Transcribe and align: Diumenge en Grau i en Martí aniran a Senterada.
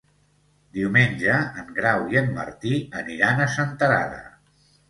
Diumenge 0.77 1.35
en 1.63 1.69
Grau 1.75 2.07
i 2.15 2.19
en 2.23 2.33
Martí 2.39 2.73
aniran 3.03 3.47
a 3.47 3.51
Senterada. 3.59 4.23